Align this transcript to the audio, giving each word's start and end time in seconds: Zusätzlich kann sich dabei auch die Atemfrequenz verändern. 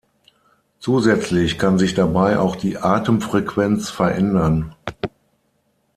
Zusätzlich 0.79 1.59
kann 1.59 1.77
sich 1.77 1.93
dabei 1.93 2.39
auch 2.39 2.55
die 2.55 2.79
Atemfrequenz 2.79 3.91
verändern. 3.91 4.73